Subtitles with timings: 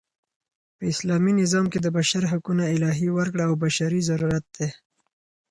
[0.77, 4.69] په اسلامي نظام کښي د بشر حقونه الهي ورکړه او بشري ضرورت دئ.